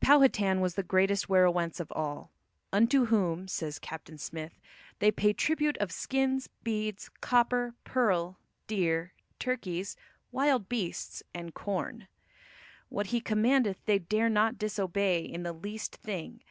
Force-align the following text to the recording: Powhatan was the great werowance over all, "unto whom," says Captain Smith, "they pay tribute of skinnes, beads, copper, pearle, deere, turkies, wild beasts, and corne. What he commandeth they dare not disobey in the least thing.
Powhatan 0.00 0.60
was 0.60 0.74
the 0.74 0.82
great 0.82 1.10
werowance 1.28 1.80
over 1.80 1.94
all, 1.94 2.32
"unto 2.72 3.04
whom," 3.04 3.46
says 3.46 3.78
Captain 3.78 4.18
Smith, 4.18 4.58
"they 4.98 5.12
pay 5.12 5.32
tribute 5.32 5.76
of 5.78 5.92
skinnes, 5.92 6.48
beads, 6.64 7.08
copper, 7.20 7.72
pearle, 7.84 8.36
deere, 8.66 9.12
turkies, 9.38 9.94
wild 10.32 10.68
beasts, 10.68 11.22
and 11.32 11.54
corne. 11.54 12.08
What 12.88 13.14
he 13.14 13.20
commandeth 13.20 13.84
they 13.84 14.00
dare 14.00 14.28
not 14.28 14.58
disobey 14.58 15.20
in 15.22 15.44
the 15.44 15.52
least 15.52 15.94
thing. 15.94 16.42